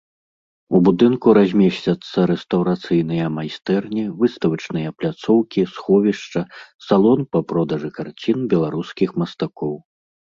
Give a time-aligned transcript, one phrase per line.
[0.77, 6.41] У будынку размесцяцца рэстаўрацыйныя майстэрні, выставачныя пляцоўкі, сховішча,
[6.87, 9.73] салон па продажы карцін беларускіх мастакоў.